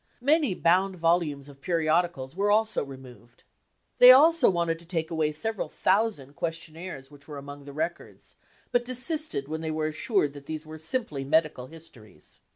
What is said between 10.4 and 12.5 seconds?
these were simply medical histories.